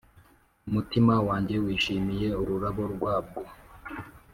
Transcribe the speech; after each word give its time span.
Umutima 0.67 1.13
wanjye 1.27 1.55
wishimiye 1.65 2.27
ururabo 2.41 2.83
rwabwo, 2.93 3.41